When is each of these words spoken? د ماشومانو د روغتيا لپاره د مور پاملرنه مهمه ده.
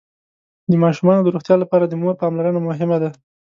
د 0.69 0.71
ماشومانو 0.83 1.21
د 1.23 1.27
روغتيا 1.35 1.55
لپاره 1.63 1.85
د 1.87 1.93
مور 2.01 2.13
پاملرنه 2.21 2.59
مهمه 2.69 2.97
ده. 3.03 3.09